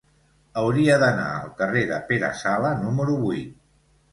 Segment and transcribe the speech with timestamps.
[0.61, 3.57] Hauria d'anar al carrer de Pere Sala número vuit.